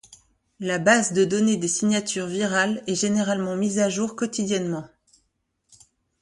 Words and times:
La 0.59 0.79
base 0.79 1.13
de 1.13 1.25
donnée 1.25 1.57
des 1.57 1.67
signatures 1.67 2.25
virales 2.25 2.81
est 2.87 2.95
généralement 2.95 3.55
mise 3.55 3.77
à 3.77 3.87
jour 3.87 4.15
quotidiennement. 4.15 4.85